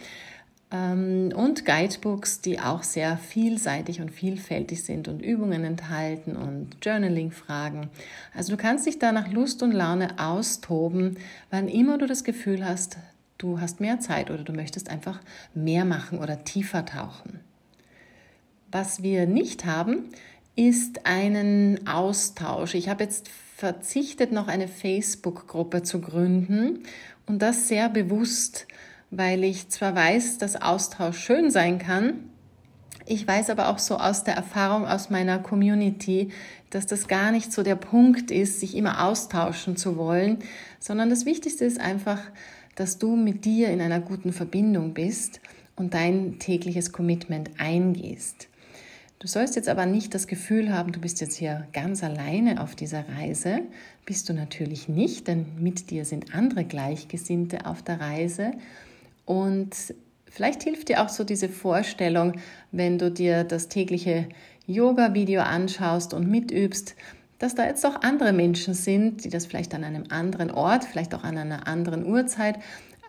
Ähm, 0.70 1.32
und 1.34 1.64
Guidebooks, 1.64 2.40
die 2.40 2.60
auch 2.60 2.82
sehr 2.82 3.16
vielseitig 3.16 4.00
und 4.00 4.10
vielfältig 4.10 4.84
sind 4.84 5.08
und 5.08 5.22
Übungen 5.22 5.64
enthalten 5.64 6.36
und 6.36 6.76
Journaling-Fragen. 6.82 7.88
Also 8.34 8.52
du 8.52 8.58
kannst 8.58 8.86
dich 8.86 8.98
da 8.98 9.12
nach 9.12 9.30
Lust 9.32 9.62
und 9.62 9.72
Laune 9.72 10.18
austoben, 10.18 11.16
wann 11.50 11.68
immer 11.68 11.96
du 11.96 12.06
das 12.06 12.24
Gefühl 12.24 12.64
hast, 12.64 12.98
du 13.38 13.60
hast 13.60 13.80
mehr 13.80 14.00
Zeit 14.00 14.30
oder 14.30 14.44
du 14.44 14.52
möchtest 14.52 14.90
einfach 14.90 15.20
mehr 15.54 15.84
machen 15.84 16.18
oder 16.18 16.44
tiefer 16.44 16.84
tauchen. 16.84 17.40
Was 18.70 19.02
wir 19.02 19.26
nicht 19.26 19.64
haben, 19.64 20.04
ist 20.54 21.06
einen 21.06 21.86
Austausch. 21.86 22.74
Ich 22.74 22.88
habe 22.90 23.04
jetzt 23.04 23.28
verzichtet, 23.56 24.32
noch 24.32 24.48
eine 24.48 24.68
Facebook-Gruppe 24.68 25.82
zu 25.82 26.00
gründen 26.00 26.80
und 27.26 27.40
das 27.40 27.68
sehr 27.68 27.88
bewusst, 27.88 28.66
weil 29.10 29.44
ich 29.44 29.68
zwar 29.68 29.94
weiß, 29.94 30.38
dass 30.38 30.60
Austausch 30.60 31.18
schön 31.18 31.50
sein 31.50 31.78
kann, 31.78 32.28
ich 33.10 33.26
weiß 33.26 33.48
aber 33.48 33.68
auch 33.68 33.78
so 33.78 33.96
aus 33.96 34.22
der 34.22 34.34
Erfahrung 34.34 34.86
aus 34.86 35.08
meiner 35.08 35.38
Community, 35.38 36.28
dass 36.68 36.86
das 36.86 37.08
gar 37.08 37.32
nicht 37.32 37.54
so 37.54 37.62
der 37.62 37.76
Punkt 37.76 38.30
ist, 38.30 38.60
sich 38.60 38.76
immer 38.76 39.02
austauschen 39.02 39.78
zu 39.78 39.96
wollen, 39.96 40.40
sondern 40.78 41.08
das 41.08 41.24
Wichtigste 41.24 41.64
ist 41.64 41.80
einfach, 41.80 42.20
dass 42.74 42.98
du 42.98 43.16
mit 43.16 43.46
dir 43.46 43.70
in 43.70 43.80
einer 43.80 44.00
guten 44.00 44.34
Verbindung 44.34 44.92
bist 44.92 45.40
und 45.74 45.94
dein 45.94 46.38
tägliches 46.38 46.92
Commitment 46.92 47.52
eingehst. 47.56 48.48
Du 49.20 49.26
sollst 49.26 49.56
jetzt 49.56 49.70
aber 49.70 49.86
nicht 49.86 50.14
das 50.14 50.26
Gefühl 50.26 50.72
haben, 50.72 50.92
du 50.92 51.00
bist 51.00 51.22
jetzt 51.22 51.36
hier 51.36 51.66
ganz 51.72 52.04
alleine 52.04 52.62
auf 52.62 52.76
dieser 52.76 53.08
Reise. 53.08 53.62
Bist 54.04 54.28
du 54.28 54.34
natürlich 54.34 54.88
nicht, 54.88 55.26
denn 55.28 55.46
mit 55.58 55.90
dir 55.90 56.04
sind 56.04 56.34
andere 56.34 56.64
Gleichgesinnte 56.64 57.64
auf 57.64 57.82
der 57.82 58.00
Reise. 58.00 58.52
Und 59.28 59.92
vielleicht 60.24 60.62
hilft 60.62 60.88
dir 60.88 61.02
auch 61.02 61.10
so 61.10 61.22
diese 61.22 61.50
Vorstellung, 61.50 62.40
wenn 62.72 62.96
du 62.96 63.10
dir 63.10 63.44
das 63.44 63.68
tägliche 63.68 64.26
Yoga-Video 64.66 65.42
anschaust 65.42 66.14
und 66.14 66.30
mitübst, 66.30 66.94
dass 67.38 67.54
da 67.54 67.66
jetzt 67.66 67.84
auch 67.84 68.00
andere 68.00 68.32
Menschen 68.32 68.72
sind, 68.72 69.26
die 69.26 69.28
das 69.28 69.44
vielleicht 69.44 69.74
an 69.74 69.84
einem 69.84 70.04
anderen 70.08 70.50
Ort, 70.50 70.84
vielleicht 70.84 71.14
auch 71.14 71.24
an 71.24 71.36
einer 71.36 71.68
anderen 71.68 72.06
Uhrzeit, 72.06 72.58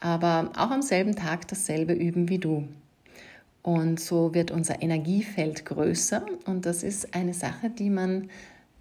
aber 0.02 0.52
auch 0.58 0.72
am 0.72 0.82
selben 0.82 1.16
Tag 1.16 1.48
dasselbe 1.48 1.94
üben 1.94 2.28
wie 2.28 2.40
du. 2.40 2.68
Und 3.64 4.02
so 4.02 4.34
wird 4.34 4.52
unser 4.52 4.82
Energiefeld 4.82 5.64
größer 5.64 6.26
und 6.46 6.66
das 6.66 6.84
ist 6.84 7.16
eine 7.16 7.34
Sache, 7.34 7.70
die 7.70 7.90
man 7.90 8.30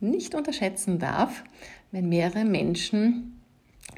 nicht 0.00 0.34
unterschätzen 0.34 0.98
darf, 0.98 1.44
wenn 1.92 2.08
mehrere 2.08 2.44
Menschen 2.44 3.40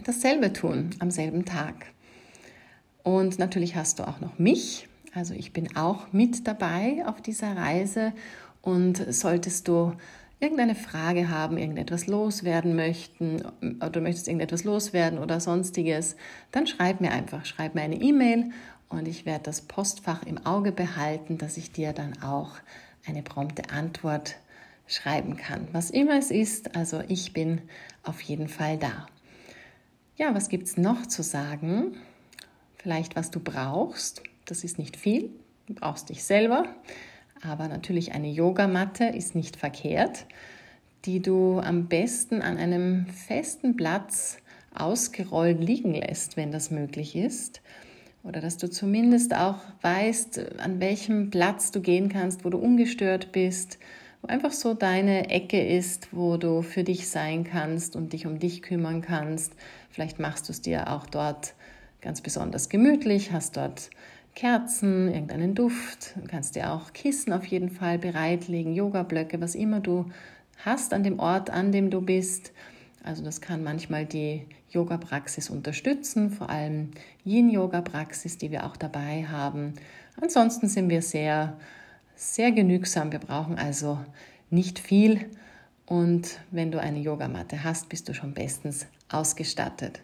dasselbe 0.04 0.52
tun 0.52 0.90
am 0.98 1.10
selben 1.10 1.46
Tag. 1.46 1.86
Und 3.02 3.38
natürlich 3.38 3.76
hast 3.76 3.98
du 3.98 4.06
auch 4.06 4.20
noch 4.20 4.38
mich, 4.38 4.88
also 5.14 5.34
ich 5.34 5.52
bin 5.52 5.76
auch 5.76 6.12
mit 6.12 6.46
dabei 6.46 7.04
auf 7.06 7.20
dieser 7.20 7.56
Reise 7.56 8.12
und 8.62 9.12
solltest 9.12 9.68
du 9.68 9.94
irgendeine 10.38 10.74
Frage 10.74 11.28
haben, 11.28 11.58
irgendetwas 11.58 12.06
loswerden 12.06 12.74
möchten 12.74 13.42
oder 13.76 13.90
du 13.90 14.00
möchtest 14.00 14.26
irgendetwas 14.26 14.64
loswerden 14.64 15.18
oder 15.18 15.38
sonstiges, 15.38 16.16
dann 16.50 16.66
schreib 16.66 17.00
mir 17.00 17.12
einfach, 17.12 17.44
schreib 17.44 17.74
mir 17.74 17.82
eine 17.82 18.00
E-Mail 18.00 18.50
und 18.88 19.06
ich 19.06 19.26
werde 19.26 19.44
das 19.44 19.60
Postfach 19.60 20.22
im 20.24 20.44
Auge 20.46 20.72
behalten, 20.72 21.38
dass 21.38 21.56
ich 21.56 21.72
dir 21.72 21.92
dann 21.92 22.22
auch 22.22 22.52
eine 23.06 23.22
prompte 23.22 23.70
Antwort 23.70 24.36
schreiben 24.86 25.36
kann. 25.36 25.68
Was 25.72 25.90
immer 25.90 26.18
es 26.18 26.30
ist, 26.30 26.74
also 26.74 27.02
ich 27.08 27.32
bin 27.32 27.62
auf 28.02 28.20
jeden 28.22 28.48
Fall 28.48 28.78
da. 28.78 29.06
Ja, 30.16 30.34
was 30.34 30.48
gibt 30.48 30.66
es 30.66 30.76
noch 30.76 31.06
zu 31.06 31.22
sagen? 31.22 31.96
Vielleicht, 32.82 33.16
was 33.16 33.30
du 33.30 33.40
brauchst. 33.40 34.22
Das 34.46 34.64
ist 34.64 34.78
nicht 34.78 34.96
viel. 34.96 35.30
Du 35.66 35.74
brauchst 35.74 36.08
dich 36.08 36.24
selber. 36.24 36.66
Aber 37.42 37.68
natürlich 37.68 38.12
eine 38.12 38.30
Yogamatte 38.30 39.04
ist 39.04 39.34
nicht 39.34 39.56
verkehrt, 39.56 40.26
die 41.04 41.20
du 41.20 41.60
am 41.60 41.88
besten 41.88 42.42
an 42.42 42.58
einem 42.58 43.06
festen 43.06 43.76
Platz 43.76 44.38
ausgerollt 44.74 45.60
liegen 45.60 45.94
lässt, 45.94 46.36
wenn 46.36 46.52
das 46.52 46.70
möglich 46.70 47.16
ist 47.16 47.60
oder 48.22 48.40
dass 48.40 48.56
du 48.56 48.68
zumindest 48.68 49.34
auch 49.34 49.56
weißt, 49.82 50.58
an 50.58 50.80
welchem 50.80 51.30
Platz 51.30 51.70
du 51.70 51.80
gehen 51.80 52.08
kannst, 52.08 52.44
wo 52.44 52.50
du 52.50 52.58
ungestört 52.58 53.32
bist, 53.32 53.78
wo 54.20 54.28
einfach 54.28 54.52
so 54.52 54.74
deine 54.74 55.30
Ecke 55.30 55.66
ist, 55.66 56.08
wo 56.12 56.36
du 56.36 56.62
für 56.62 56.84
dich 56.84 57.08
sein 57.08 57.44
kannst 57.44 57.96
und 57.96 58.12
dich 58.12 58.26
um 58.26 58.38
dich 58.38 58.62
kümmern 58.62 59.00
kannst. 59.00 59.54
Vielleicht 59.90 60.18
machst 60.18 60.48
du 60.48 60.52
es 60.52 60.60
dir 60.60 60.90
auch 60.92 61.06
dort 61.06 61.54
ganz 62.00 62.20
besonders 62.20 62.68
gemütlich, 62.68 63.32
hast 63.32 63.56
dort 63.56 63.90
Kerzen, 64.34 65.08
irgendeinen 65.08 65.54
Duft, 65.54 66.14
du 66.16 66.26
kannst 66.26 66.54
dir 66.54 66.72
auch 66.72 66.92
Kissen 66.92 67.32
auf 67.32 67.44
jeden 67.46 67.70
Fall 67.70 67.98
bereitlegen, 67.98 68.74
Yoga-Blöcke, 68.74 69.40
was 69.40 69.54
immer 69.54 69.80
du 69.80 70.06
hast 70.64 70.92
an 70.92 71.02
dem 71.02 71.18
Ort, 71.18 71.50
an 71.50 71.72
dem 71.72 71.90
du 71.90 72.00
bist. 72.00 72.52
Also 73.02 73.24
das 73.24 73.40
kann 73.40 73.64
manchmal 73.64 74.04
die 74.06 74.46
Yoga-Praxis 74.70 75.50
unterstützen, 75.50 76.30
vor 76.30 76.50
allem 76.50 76.90
Yin-Yoga-Praxis, 77.24 78.38
die 78.38 78.50
wir 78.50 78.66
auch 78.66 78.76
dabei 78.76 79.26
haben. 79.26 79.74
Ansonsten 80.20 80.68
sind 80.68 80.88
wir 80.90 81.02
sehr, 81.02 81.56
sehr 82.14 82.52
genügsam. 82.52 83.10
Wir 83.10 83.18
brauchen 83.18 83.58
also 83.58 83.98
nicht 84.50 84.78
viel. 84.78 85.30
Und 85.86 86.38
wenn 86.50 86.70
du 86.70 86.80
eine 86.80 87.00
Yogamatte 87.00 87.64
hast, 87.64 87.88
bist 87.88 88.08
du 88.08 88.14
schon 88.14 88.34
bestens 88.34 88.86
ausgestattet. 89.08 90.02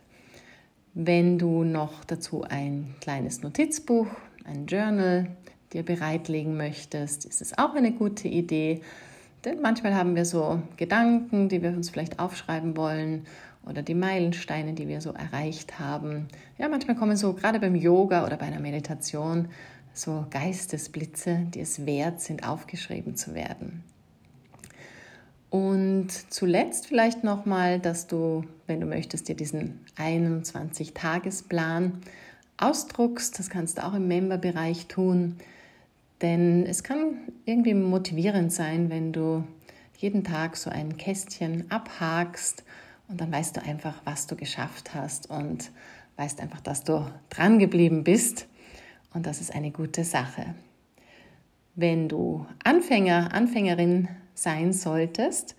Wenn 0.99 1.37
du 1.39 1.63
noch 1.63 2.05
dazu 2.07 2.45
ein 2.45 2.95
kleines 3.03 3.43
Notizbuch, 3.43 4.07
ein 4.47 4.65
Journal 4.65 5.27
dir 5.75 5.83
bereitlegen 5.83 6.57
möchtest, 6.57 7.27
ist 7.27 7.43
es 7.43 7.59
auch 7.59 7.75
eine 7.75 7.93
gute 7.93 8.29
Idee. 8.29 8.81
Denn 9.45 9.61
manchmal 9.61 9.95
haben 9.95 10.17
wir 10.17 10.25
so 10.25 10.63
Gedanken, 10.79 11.51
die 11.51 11.61
wir 11.61 11.69
uns 11.69 11.91
vielleicht 11.91 12.19
aufschreiben 12.19 12.79
wollen 12.79 13.27
oder 13.67 13.83
die 13.83 13.95
Meilensteine, 13.95 14.73
die 14.73 14.89
wir 14.89 15.03
so 15.03 15.13
erreicht 15.13 15.79
haben. 15.79 16.29
Ja, 16.57 16.67
manchmal 16.71 16.97
kommen 16.97 17.19
so 17.19 17.35
gerade 17.35 17.61
beim 17.61 17.75
Yoga 17.75 18.25
oder 18.25 18.39
bei 18.39 18.47
einer 18.47 18.61
Meditation 18.61 19.49
so 19.93 20.25
Geistesblitze, 20.31 21.47
die 21.53 21.61
es 21.61 21.85
wert 21.85 22.23
sind, 22.23 22.49
aufgeschrieben 22.49 23.17
zu 23.17 23.35
werden. 23.35 23.85
Und 25.51 26.09
zuletzt 26.33 26.87
vielleicht 26.89 27.25
nochmal, 27.25 27.79
dass 27.81 28.07
du, 28.07 28.45
wenn 28.67 28.81
du 28.81 28.87
möchtest, 28.87 29.29
dir 29.29 29.37
diesen 29.37 29.81
21-Tagesplan 29.97 31.93
ausdruckst. 32.57 33.39
Das 33.39 33.49
kannst 33.51 33.79
du 33.79 33.85
auch 33.85 33.95
im 33.95 34.09
Member-Bereich 34.09 34.87
tun 34.87 35.37
Denn 36.23 36.65
es 36.65 36.83
kann 36.83 37.19
irgendwie 37.45 37.75
motivierend 37.75 38.53
sein, 38.53 38.89
wenn 38.89 39.13
du 39.13 39.45
jeden 39.99 40.25
Tag 40.25 40.57
so 40.57 40.71
ein 40.71 40.97
Kästchen 40.97 41.71
abhakst 41.71 42.65
und 43.09 43.21
dann 43.21 43.31
weißt 43.31 43.57
du 43.57 43.63
einfach, 43.63 44.01
was 44.05 44.27
du 44.27 44.37
geschafft 44.37 44.95
hast 44.95 45.31
und 45.31 45.71
weißt 46.17 46.41
einfach, 46.41 46.61
dass 46.61 46.85
du 46.85 47.07
dran 47.31 47.59
geblieben 47.59 48.05
bist 48.05 48.47
und 49.13 49.27
das 49.27 49.41
ist 49.41 49.55
eine 49.55 49.71
gute 49.71 50.05
Sache. 50.05 50.55
Wenn 51.75 52.09
du 52.09 52.47
Anfänger, 52.65 53.35
Anfängerin 53.35 54.09
sein 54.37 54.73
solltest, 54.73 55.57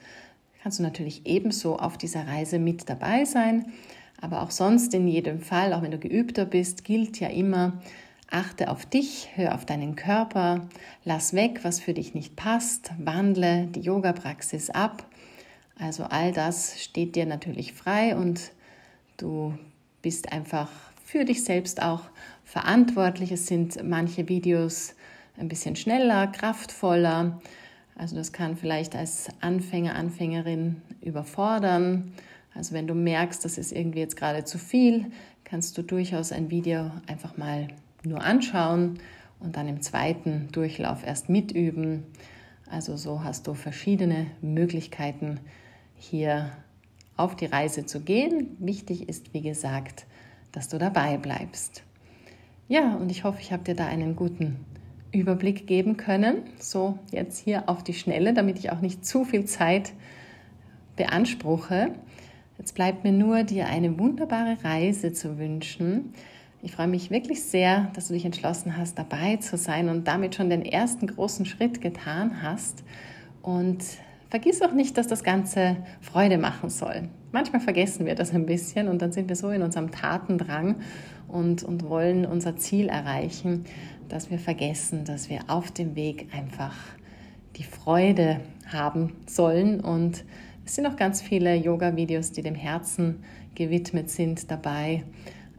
kannst 0.61 0.79
du 0.79 0.83
natürlich 0.83 1.25
ebenso 1.25 1.77
auf 1.77 1.97
dieser 1.97 2.27
Reise 2.27 2.59
mit 2.59 2.89
dabei 2.89 3.25
sein. 3.25 3.73
Aber 4.19 4.41
auch 4.41 4.51
sonst 4.51 4.93
in 4.93 5.07
jedem 5.07 5.41
Fall, 5.41 5.73
auch 5.73 5.81
wenn 5.81 5.91
du 5.91 5.99
geübter 5.99 6.45
bist, 6.45 6.83
gilt 6.83 7.19
ja 7.19 7.27
immer, 7.27 7.81
achte 8.29 8.69
auf 8.69 8.85
dich, 8.85 9.29
hör 9.35 9.55
auf 9.55 9.65
deinen 9.65 9.95
Körper, 9.95 10.67
lass 11.05 11.33
weg, 11.33 11.59
was 11.63 11.79
für 11.79 11.93
dich 11.93 12.13
nicht 12.13 12.35
passt, 12.35 12.91
wandle 12.97 13.67
die 13.67 13.81
Yoga-Praxis 13.81 14.69
ab. 14.69 15.05
Also 15.79 16.03
all 16.03 16.31
das 16.31 16.81
steht 16.81 17.15
dir 17.15 17.25
natürlich 17.25 17.73
frei 17.73 18.15
und 18.15 18.51
du 19.17 19.53
bist 20.01 20.31
einfach 20.31 20.69
für 21.05 21.23
dich 21.23 21.43
selbst 21.43 21.81
auch 21.81 22.01
verantwortlich. 22.43 23.31
Es 23.31 23.47
sind 23.47 23.81
manche 23.83 24.27
Videos 24.27 24.95
ein 25.37 25.47
bisschen 25.47 25.75
schneller, 25.75 26.27
kraftvoller. 26.27 27.39
Also 27.97 28.15
das 28.15 28.31
kann 28.31 28.55
vielleicht 28.55 28.95
als 28.95 29.27
Anfänger, 29.41 29.95
Anfängerin 29.95 30.81
überfordern. 31.01 32.13
Also 32.53 32.73
wenn 32.73 32.87
du 32.87 32.93
merkst, 32.93 33.43
das 33.43 33.57
ist 33.57 33.71
irgendwie 33.71 33.99
jetzt 33.99 34.15
gerade 34.15 34.43
zu 34.43 34.59
viel, 34.59 35.07
kannst 35.43 35.77
du 35.77 35.81
durchaus 35.81 36.31
ein 36.31 36.51
Video 36.51 36.91
einfach 37.07 37.37
mal 37.37 37.67
nur 38.03 38.21
anschauen 38.21 38.99
und 39.39 39.57
dann 39.57 39.67
im 39.67 39.81
zweiten 39.81 40.49
Durchlauf 40.51 41.05
erst 41.05 41.29
mitüben. 41.29 42.03
Also 42.69 42.97
so 42.97 43.23
hast 43.23 43.47
du 43.47 43.53
verschiedene 43.53 44.27
Möglichkeiten 44.41 45.39
hier 45.95 46.51
auf 47.15 47.35
die 47.35 47.45
Reise 47.45 47.85
zu 47.85 48.01
gehen. 48.01 48.55
Wichtig 48.59 49.09
ist, 49.09 49.33
wie 49.33 49.41
gesagt, 49.41 50.05
dass 50.51 50.69
du 50.69 50.77
dabei 50.77 51.17
bleibst. 51.17 51.83
Ja, 52.67 52.95
und 52.95 53.09
ich 53.09 53.23
hoffe, 53.23 53.39
ich 53.41 53.51
habe 53.51 53.63
dir 53.63 53.75
da 53.75 53.87
einen 53.87 54.15
guten 54.15 54.65
Überblick 55.19 55.67
geben 55.67 55.97
können. 55.97 56.43
So 56.59 56.99
jetzt 57.11 57.37
hier 57.39 57.69
auf 57.69 57.83
die 57.83 57.93
Schnelle, 57.93 58.33
damit 58.33 58.59
ich 58.59 58.71
auch 58.71 58.81
nicht 58.81 59.05
zu 59.05 59.25
viel 59.25 59.45
Zeit 59.45 59.93
beanspruche. 60.95 61.91
Jetzt 62.57 62.73
bleibt 62.73 63.03
mir 63.03 63.11
nur, 63.11 63.43
dir 63.43 63.67
eine 63.67 63.99
wunderbare 63.99 64.57
Reise 64.63 65.13
zu 65.13 65.37
wünschen. 65.37 66.13
Ich 66.63 66.71
freue 66.71 66.87
mich 66.87 67.11
wirklich 67.11 67.43
sehr, 67.43 67.91
dass 67.93 68.07
du 68.07 68.13
dich 68.13 68.25
entschlossen 68.25 68.77
hast, 68.77 68.97
dabei 68.97 69.37
zu 69.37 69.57
sein 69.57 69.89
und 69.89 70.07
damit 70.07 70.35
schon 70.35 70.49
den 70.49 70.65
ersten 70.65 71.07
großen 71.07 71.45
Schritt 71.45 71.81
getan 71.81 72.41
hast. 72.41 72.83
Und 73.43 73.83
vergiss 74.29 74.61
auch 74.61 74.73
nicht, 74.73 74.97
dass 74.97 75.07
das 75.07 75.23
Ganze 75.23 75.77
Freude 76.01 76.37
machen 76.37 76.69
soll. 76.69 77.09
Manchmal 77.31 77.61
vergessen 77.61 78.05
wir 78.05 78.15
das 78.15 78.33
ein 78.33 78.45
bisschen 78.45 78.87
und 78.87 79.01
dann 79.01 79.11
sind 79.11 79.29
wir 79.29 79.35
so 79.35 79.49
in 79.49 79.61
unserem 79.61 79.91
Tatendrang 79.91 80.77
und, 81.27 81.63
und 81.63 81.87
wollen 81.87 82.25
unser 82.25 82.57
Ziel 82.57 82.87
erreichen, 82.87 83.65
dass 84.09 84.29
wir 84.31 84.39
vergessen, 84.39 85.05
dass 85.05 85.29
wir 85.29 85.41
auf 85.47 85.71
dem 85.71 85.95
Weg 85.95 86.27
einfach 86.33 86.75
die 87.55 87.63
Freude 87.63 88.39
haben 88.71 89.13
sollen. 89.25 89.79
Und 89.79 90.23
es 90.65 90.75
sind 90.75 90.85
auch 90.85 90.95
ganz 90.95 91.21
viele 91.21 91.55
Yoga-Videos, 91.55 92.31
die 92.31 92.41
dem 92.41 92.55
Herzen 92.55 93.23
gewidmet 93.55 94.09
sind 94.09 94.51
dabei. 94.51 95.03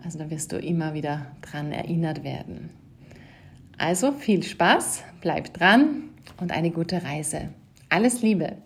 Also 0.05 0.19
da 0.19 0.31
wirst 0.31 0.53
du 0.53 0.59
immer 0.59 0.95
wieder 0.95 1.27
dran 1.43 1.73
erinnert 1.73 2.23
werden. 2.23 2.71
Also 3.77 4.13
viel 4.13 4.43
Spaß, 4.43 5.05
bleib 5.21 5.55
dran 5.55 6.11
und 6.41 6.53
eine 6.53 6.71
gute 6.71 7.03
Reise. 7.03 7.49
Alles 7.89 8.23
Liebe! 8.23 8.57